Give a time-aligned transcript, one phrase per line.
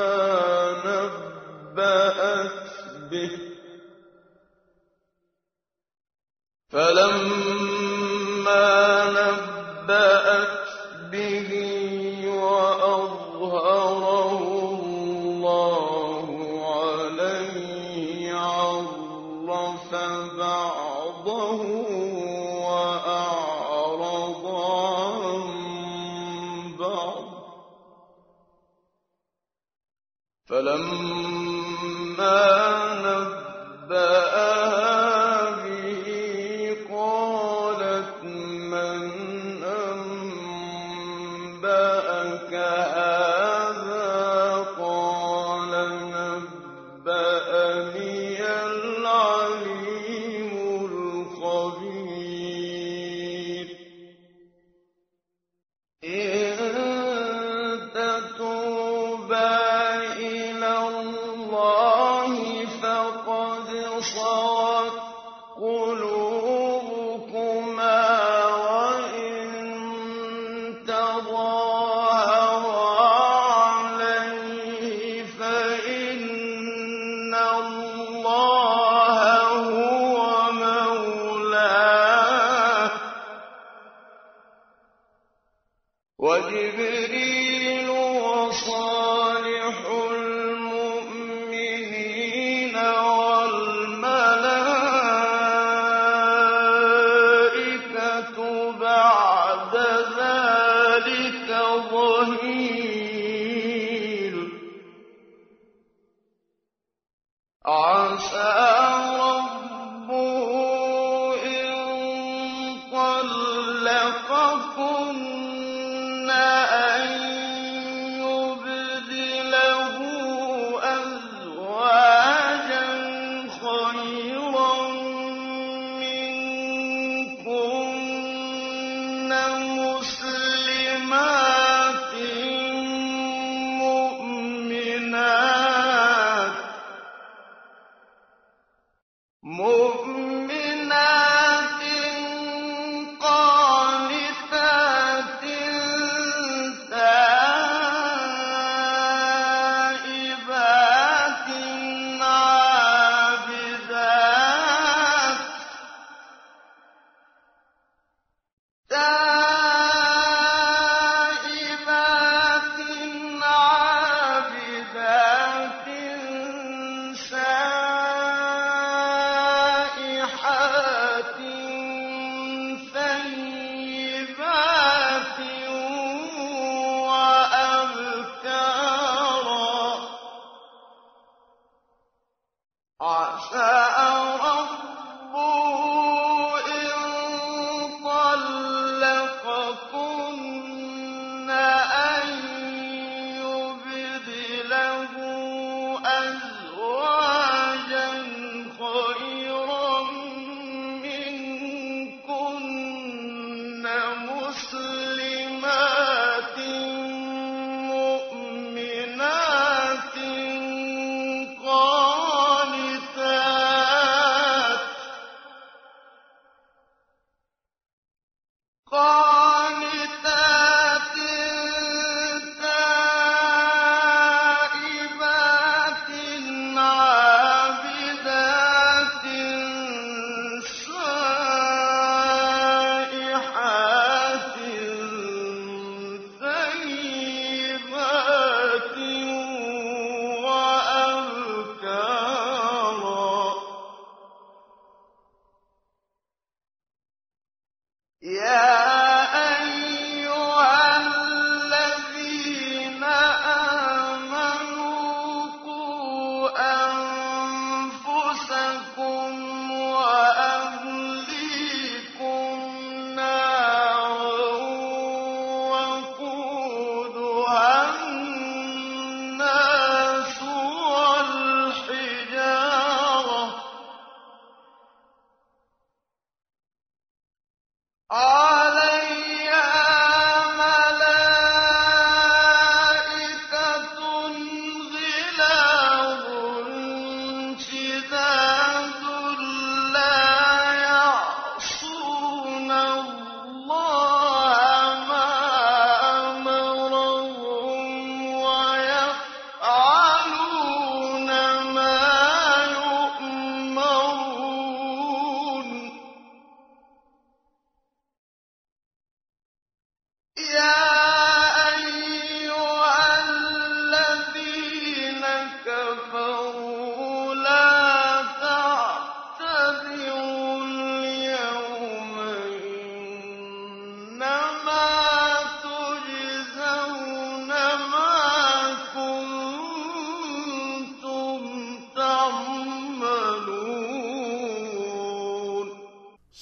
[0.00, 1.10] ما
[1.74, 2.50] نبأت
[3.10, 3.49] به.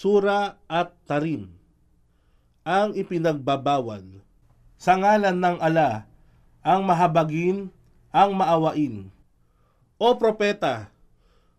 [0.09, 1.53] Sura at tarim.
[2.65, 4.25] Ang ipinagbabawal.
[4.81, 6.09] Sa ngalan ng ala,
[6.65, 7.69] ang mahabagin,
[8.09, 9.13] ang maawain.
[10.01, 10.89] O propeta,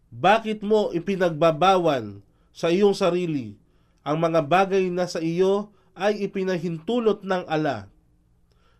[0.09, 3.53] bakit mo ipinagbabawal sa iyong sarili
[4.01, 7.85] ang mga bagay na sa iyo ay ipinahintulot ng ala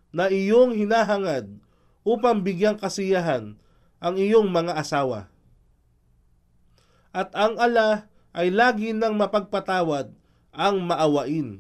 [0.10, 1.46] na iyong hinahangad
[2.02, 3.54] upang bigyang kasiyahan
[4.02, 5.30] ang iyong mga asawa.
[7.14, 8.09] At ang ala
[8.40, 10.16] ay lagi nang mapagpatawad
[10.56, 11.60] ang maawain.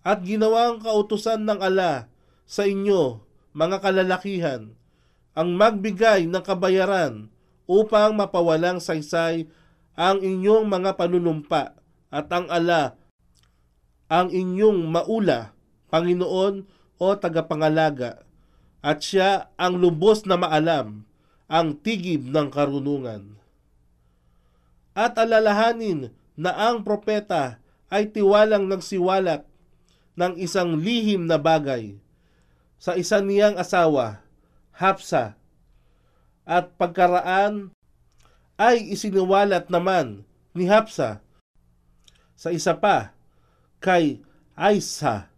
[0.00, 2.08] At ginawang kautusan ng ala
[2.48, 3.20] sa inyo,
[3.52, 4.72] mga kalalakihan,
[5.36, 7.28] ang magbigay ng kabayaran
[7.68, 9.44] upang mapawalang saysay
[9.92, 11.76] ang inyong mga panunumpa
[12.08, 12.96] at ang ala
[14.08, 15.56] ang inyong maula,
[15.88, 16.68] Panginoon
[17.00, 18.22] o tagapangalaga,
[18.84, 21.08] at siya ang lubos na maalam,
[21.48, 23.40] ang tigib ng karunungan.
[24.94, 27.58] At alalahanin na ang propeta
[27.90, 29.42] ay tiwalang nagsiwalat
[30.14, 31.98] ng isang lihim na bagay
[32.78, 34.22] sa isa niyang asawa,
[34.74, 35.38] Hapsa,
[36.46, 37.74] at pagkaraan
[38.54, 40.22] ay isiniwalat naman
[40.54, 41.22] ni Hapsa
[42.34, 43.14] sa isa pa
[43.82, 44.22] kay
[44.54, 45.30] Aisa.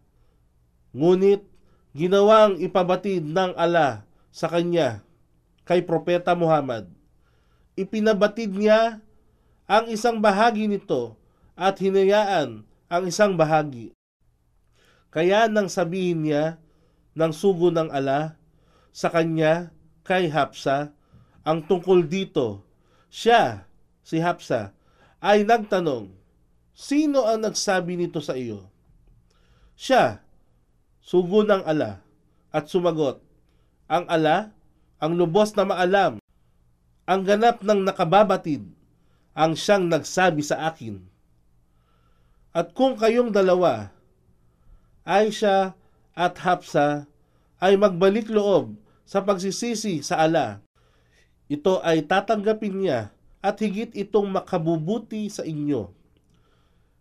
[0.92, 1.44] Ngunit
[1.96, 5.00] ginawang ipabatid ng ala sa kanya
[5.64, 6.88] kay Propeta Muhammad.
[7.76, 9.00] Ipinabatid niya
[9.66, 11.18] ang isang bahagi nito
[11.58, 13.90] at hinayaan ang isang bahagi.
[15.10, 16.62] Kaya nang sabihin niya
[17.18, 18.38] ng sugo ng ala
[18.94, 19.74] sa kanya
[20.06, 20.94] kay Hapsa
[21.46, 22.66] ang tungkol dito,
[23.10, 23.66] siya,
[24.02, 24.74] si Hapsa,
[25.22, 26.14] ay nagtanong,
[26.76, 28.68] Sino ang nagsabi nito sa iyo?
[29.72, 30.20] Siya,
[31.00, 32.04] sugo ng ala,
[32.52, 33.24] at sumagot,
[33.88, 34.52] Ang ala,
[35.00, 36.20] ang lubos na maalam,
[37.08, 38.75] ang ganap ng nakababatid,
[39.36, 41.04] ang siyang nagsabi sa akin.
[42.56, 43.92] At kung kayong dalawa,
[45.04, 45.76] Aisha
[46.16, 47.04] at Hapsa,
[47.60, 50.64] ay magbalik loob sa pagsisisi sa ala,
[51.46, 55.94] ito ay tatanggapin niya at higit itong makabubuti sa inyo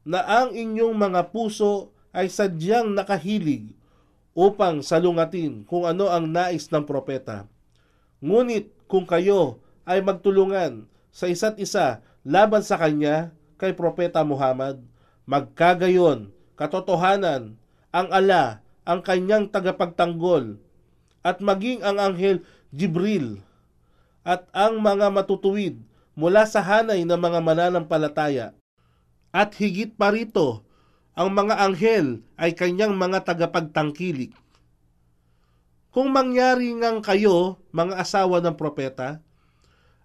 [0.06, 3.74] na ang inyong mga puso ay sadyang nakahilig
[4.38, 7.50] upang salungatin kung ano ang nais ng propeta.
[8.22, 14.82] Ngunit kung kayo ay magtulungan sa isa't isa laban sa kanya kay propeta Muhammad,
[15.30, 17.56] magkagayon, katotohanan,
[17.94, 20.58] ang ala, ang kanyang tagapagtanggol,
[21.22, 23.40] at maging ang anghel Jibril,
[24.26, 25.80] at ang mga matutuwid
[26.18, 28.58] mula sa hanay ng mga mananampalataya
[29.36, 30.64] at higit pa rito,
[31.12, 34.32] ang mga anghel ay kanyang mga tagapagtangkilik.
[35.92, 39.20] Kung mangyari ngang kayo, mga asawa ng propeta,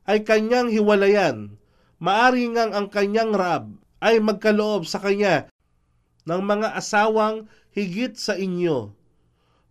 [0.02, 1.60] ay kanyang hiwalayan,
[2.00, 3.64] maari ngang ang kanyang rab
[4.00, 5.52] ay magkaloob sa kanya
[6.25, 7.45] ng mga asawang
[7.76, 8.97] higit sa inyo,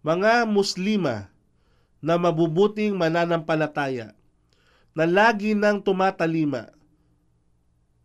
[0.05, 1.33] mga muslima
[1.99, 4.13] na mabubuting mananampalataya,
[4.93, 6.69] na lagi nang tumatalima,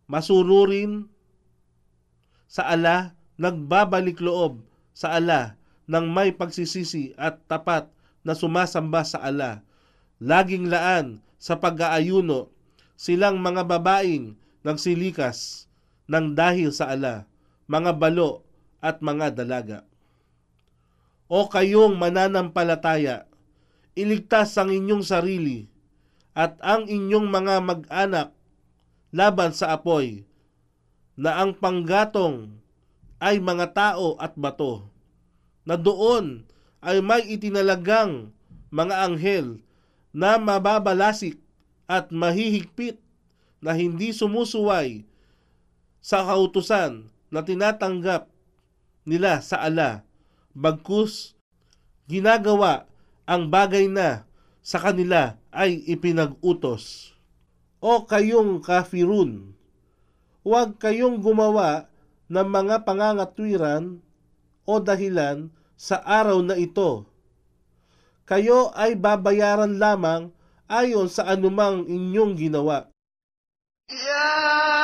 [0.09, 1.05] masururin
[2.49, 4.65] sa ala, nagbabalik loob
[4.95, 7.91] sa ala ng may pagsisisi at tapat
[8.25, 9.61] na sumasamba sa ala.
[10.23, 12.54] Laging laan sa pag-aayuno
[12.95, 15.67] silang mga babaeng nagsilikas
[16.07, 17.27] ng dahil sa ala,
[17.67, 18.43] mga balo
[18.81, 19.79] at mga dalaga.
[21.27, 23.27] O kayong mananampalataya,
[23.97, 25.65] iligtas ang inyong sarili
[26.35, 28.29] at ang inyong mga mag-anak
[29.15, 30.27] laban sa apoy
[31.15, 32.59] na ang panggatong
[33.23, 34.91] ay mga tao at bato,
[35.63, 36.43] na doon
[36.83, 38.29] ay may itinalagang
[38.69, 39.63] mga anghel
[40.11, 41.39] na mababalasik
[41.85, 42.97] at mahihigpit
[43.61, 45.05] na hindi sumusuway
[46.01, 48.29] sa kautusan na tinatanggap
[49.09, 50.05] nila sa ala,
[50.53, 51.33] bagkus
[52.05, 52.85] ginagawa
[53.25, 54.29] ang bagay na
[54.61, 57.13] sa kanila ay ipinag-utos.
[57.81, 59.53] O kayong kafirun,
[60.41, 61.89] huwag kayong gumawa
[62.29, 64.01] ng mga pangangatwiran
[64.65, 67.05] o dahilan sa araw na ito.
[68.25, 70.33] Kayo ay babayaran lamang
[70.69, 72.89] ayon sa anumang inyong ginawa.
[73.89, 74.74] يا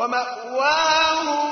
[0.00, 1.49] ومأواهم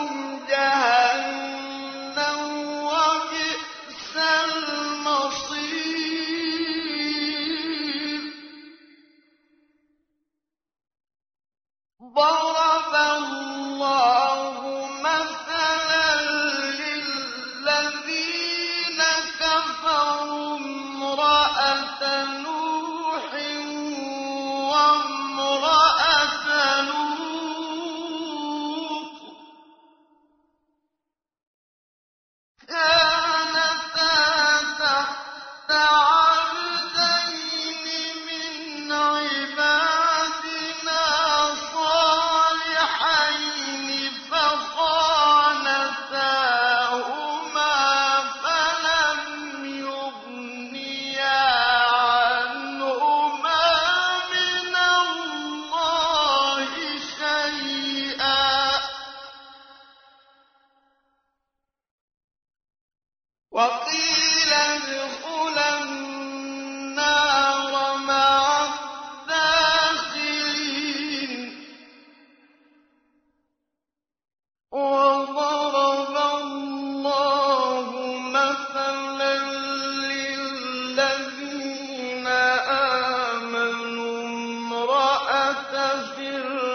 [86.19, 86.68] 見える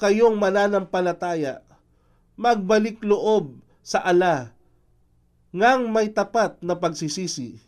[0.00, 1.60] kayong mananampalataya,
[2.40, 4.56] magbalik loob sa ala
[5.52, 7.60] ngang may tapat na pagsisisi.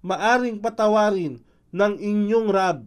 [0.00, 1.42] Maaring patawarin
[1.74, 2.86] ng inyong rab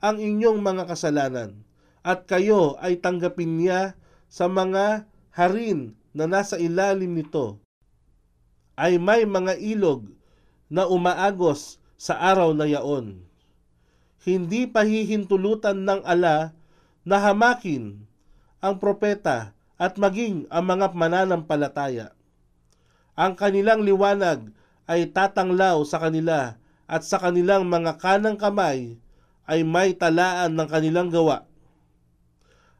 [0.00, 1.62] ang inyong mga kasalanan
[2.00, 3.94] at kayo ay tanggapin niya
[4.26, 5.04] sa mga
[5.36, 7.60] harin na nasa ilalim nito
[8.76, 10.08] ay may mga ilog
[10.72, 13.20] na umaagos sa araw na yaon.
[14.24, 16.55] Hindi pahihintulutan ng ala
[17.06, 18.02] na hamakin
[18.58, 22.10] ang propeta at maging ang mga mananampalataya.
[23.14, 24.50] Ang kanilang liwanag
[24.90, 26.58] ay tatanglaw sa kanila
[26.90, 28.98] at sa kanilang mga kanang kamay
[29.46, 31.46] ay may talaan ng kanilang gawa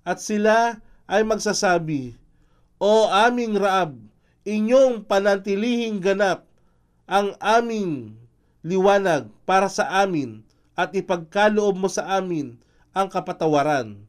[0.06, 0.78] at sila
[1.10, 2.14] ay magsasabi,
[2.78, 3.98] O aming Raab,
[4.46, 6.46] inyong panantilihing ganap
[7.10, 8.14] ang aming
[8.62, 10.46] liwanag para sa amin
[10.78, 12.54] at ipagkaloob mo sa amin
[12.94, 14.05] ang kapatawaran.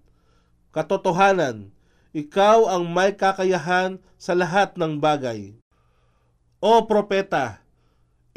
[0.78, 1.74] Katotohanan,
[2.14, 5.58] ikaw ang may kakayahan sa lahat ng bagay.
[6.62, 7.66] O propeta,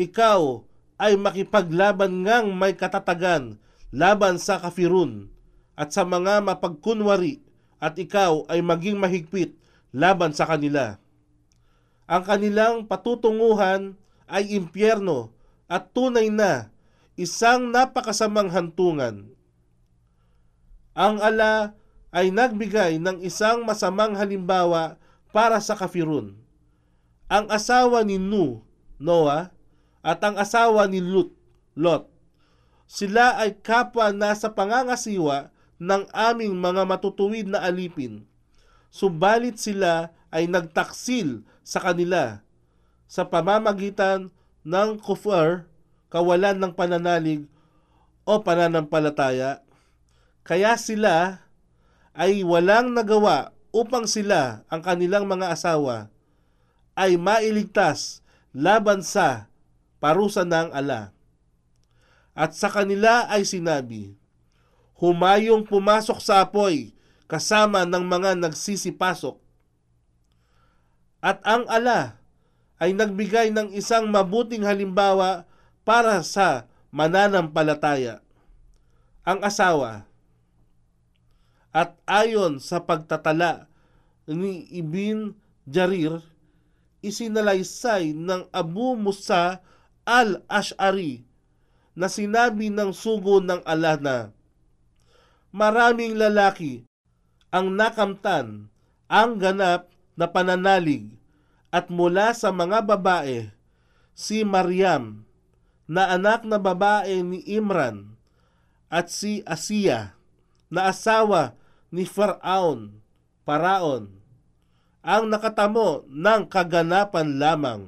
[0.00, 0.64] ikaw
[0.96, 3.60] ay makipaglaban ngang may katatagan
[3.92, 5.28] laban sa kafirun
[5.76, 7.44] at sa mga mapagkunwari
[7.76, 9.60] at ikaw ay maging mahigpit
[9.92, 10.96] laban sa kanila.
[12.08, 15.28] Ang kanilang patutunguhan ay impyerno
[15.68, 16.72] at tunay na
[17.20, 19.28] isang napakasamang hantungan.
[20.96, 21.76] Ang ala
[22.10, 24.98] ay nagbigay ng isang masamang halimbawa
[25.30, 26.34] para sa kafirun.
[27.30, 28.66] Ang asawa ni Nu,
[28.98, 29.54] Noah,
[30.02, 31.30] at ang asawa ni Lut,
[31.78, 32.10] Lot.
[32.90, 38.26] Sila ay kapwa na sa pangangasiwa ng aming mga matutuwid na alipin.
[38.90, 42.42] Subalit sila ay nagtaksil sa kanila
[43.10, 44.30] sa pamamagitan
[44.62, 45.66] ng kufar,
[46.10, 47.46] kawalan ng pananalig
[48.22, 49.62] o pananampalataya.
[50.46, 51.46] Kaya sila
[52.16, 56.10] ay walang nagawa upang sila ang kanilang mga asawa
[56.98, 58.20] ay mailigtas
[58.50, 59.46] laban sa
[60.02, 61.14] parusa ng ala.
[62.34, 64.18] At sa kanila ay sinabi,
[64.98, 66.92] humayong pumasok sa apoy
[67.30, 69.38] kasama ng mga nagsisipasok.
[71.22, 72.18] At ang ala
[72.80, 75.44] ay nagbigay ng isang mabuting halimbawa
[75.86, 78.24] para sa mananampalataya.
[79.22, 80.09] Ang asawa
[81.70, 83.70] at ayon sa pagtatala
[84.26, 85.34] ni Ibn
[85.66, 86.22] Jarir,
[87.00, 89.62] isinalaysay ng Abu Musa
[90.04, 91.22] al-Ash'ari
[91.94, 94.16] na sinabi ng sugo ng Allah na
[95.50, 96.86] maraming lalaki
[97.50, 98.70] ang nakamtan
[99.10, 101.10] ang ganap na pananalig
[101.74, 103.50] at mula sa mga babae
[104.14, 105.26] si Maryam
[105.90, 108.14] na anak na babae ni Imran
[108.86, 110.14] at si Asiya
[110.70, 111.58] na asawa
[111.90, 112.94] ni Faraon,
[113.42, 114.10] Paraon,
[115.02, 117.82] ang nakatamo ng kaganapan lamang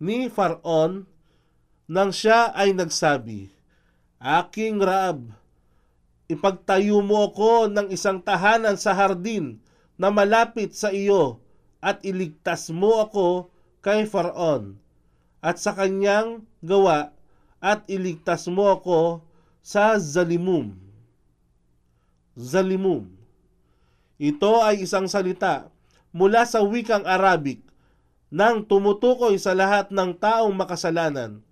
[0.00, 1.04] ni Faraon
[1.90, 3.52] nang siya ay nagsabi,
[4.20, 5.40] Aking Raab,
[6.30, 9.58] Ipagtayo mo ako ng isang tahanan sa hardin
[9.98, 11.42] na malapit sa iyo
[11.82, 13.50] at iligtas mo ako
[13.82, 14.78] kay Faraon
[15.42, 17.10] at sa kanyang gawa
[17.58, 19.26] at iligtas mo ako
[19.58, 20.89] sa Zalimum.
[22.40, 23.04] Zalimum.
[24.16, 25.68] Ito ay isang salita
[26.08, 27.60] mula sa wikang Arabic
[28.32, 31.44] nang tumutukoy sa lahat ng taong makasalanan,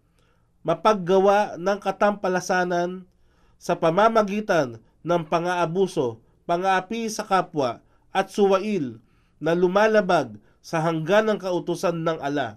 [0.64, 3.04] mapaggawa ng katampalasanan
[3.60, 8.96] sa pamamagitan ng pang-aabuso, pang-aapi sa kapwa at suwail
[9.36, 12.56] na lumalabag sa hangganang kautusan ng ala.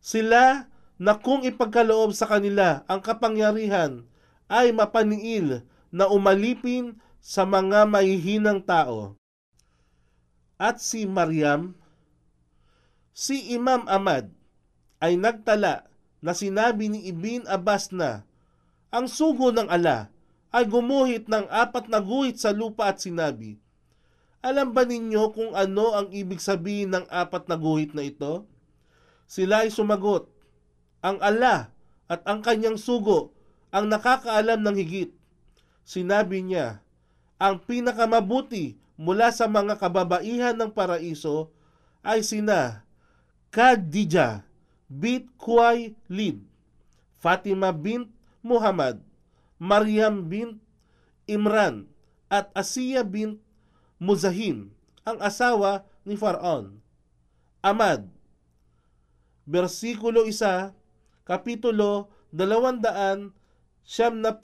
[0.00, 4.08] Sila na kung ipagkaloob sa kanila ang kapangyarihan
[4.48, 9.14] ay mapaniil na umalipin sa mga mahihinang tao.
[10.58, 11.78] At si Maryam,
[13.14, 14.30] si Imam Ahmad
[14.98, 15.86] ay nagtala
[16.18, 18.26] na sinabi ni Ibn Abbas na
[18.90, 20.10] ang sugo ng ala
[20.50, 23.60] ay gumuhit ng apat na guhit sa lupa at sinabi,
[24.42, 28.48] Alam ba ninyo kung ano ang ibig sabihin ng apat na guhit na ito?
[29.28, 30.26] Sila ay sumagot,
[31.04, 31.70] Ang ala
[32.08, 33.36] at ang kanyang sugo
[33.68, 35.10] ang nakakaalam ng higit.
[35.84, 36.80] Sinabi niya,
[37.38, 41.54] Ang pinakamabuti mula sa mga kababaihan ng paraiso
[42.02, 42.82] ay sina
[43.54, 44.42] Khadija
[44.90, 46.42] bint Kuway Lid,
[47.22, 48.10] Fatima bint
[48.42, 48.98] Muhammad,
[49.56, 50.58] Maryam bint
[51.30, 51.86] Imran
[52.26, 53.38] at Asiya bint
[54.02, 54.74] Muzahim,
[55.06, 56.78] ang asawa ni Faraon.
[57.62, 58.06] Amad,
[59.46, 60.74] versikulo 1,
[61.26, 63.30] kapitulo 200
[63.82, 64.36] siyam na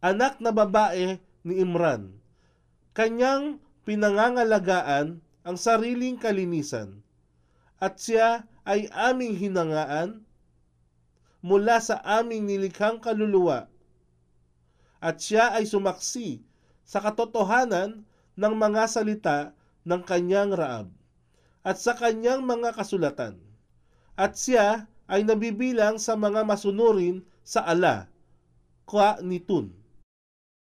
[0.00, 2.16] Anak na babae ni Imran.
[2.96, 7.04] Kanyang pinangangalagaan ang sariling kalinisan
[7.80, 10.24] at siya ay aming hinangaan
[11.40, 13.72] mula sa aming nilikhang kaluluwa
[15.00, 16.44] at siya ay sumaksi
[16.84, 18.04] sa katotohanan
[18.36, 19.56] ng mga salita
[19.88, 20.92] ng kanyang raab
[21.64, 23.40] at sa kanyang mga kasulatan
[24.20, 28.06] at siya ay nabibilang sa mga masunurin sa ala,
[28.84, 29.79] kwa nitun.